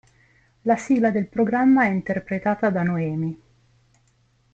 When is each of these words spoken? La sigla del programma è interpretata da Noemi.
La 0.63 0.77
sigla 0.77 1.11
del 1.11 1.27
programma 1.27 1.83
è 1.85 1.89
interpretata 1.91 2.71
da 2.71 2.81
Noemi. 2.81 3.39